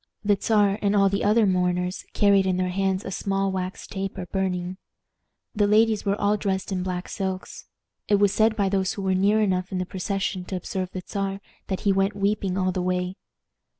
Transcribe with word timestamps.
The 0.25 0.35
Czar 0.41 0.79
and 0.81 0.95
all 0.95 1.09
the 1.09 1.23
other 1.23 1.45
mourners 1.45 2.05
carried 2.13 2.47
in 2.47 2.57
their 2.57 2.69
hands 2.71 3.05
a 3.05 3.11
small 3.11 3.51
wax 3.51 3.85
taper 3.85 4.25
burning. 4.25 4.77
The 5.53 5.67
ladies 5.67 6.05
were 6.05 6.19
all 6.19 6.37
dressed 6.37 6.71
in 6.71 6.81
black 6.81 7.07
silks. 7.07 7.67
It 8.07 8.15
was 8.15 8.33
said 8.33 8.55
by 8.55 8.67
those 8.67 8.93
who 8.93 9.03
were 9.03 9.13
near 9.13 9.41
enough 9.41 9.71
in 9.71 9.77
the 9.77 9.85
procession 9.85 10.43
to 10.45 10.55
observe 10.55 10.89
the 10.89 11.03
Czar 11.07 11.39
that 11.67 11.81
he 11.81 11.93
went 11.93 12.15
weeping 12.15 12.57
all 12.57 12.71
the 12.71 12.81
way. 12.81 13.15